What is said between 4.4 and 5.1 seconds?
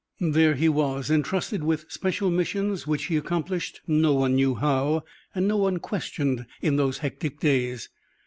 how,